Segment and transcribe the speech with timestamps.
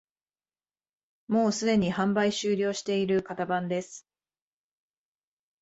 [1.27, 4.07] もうすでに販売終了している型番です